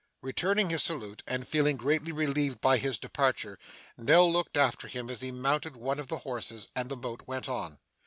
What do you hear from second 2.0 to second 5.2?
relieved by his departure, Nell looked after him